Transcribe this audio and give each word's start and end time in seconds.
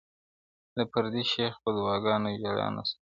د 0.75 0.77
پردي 0.91 1.23
شیخ 1.31 1.53
په 1.63 1.69
دعاګانو 1.75 2.29
ژړا 2.41 2.67
نه 2.75 2.83
سمیږو- 2.89 2.99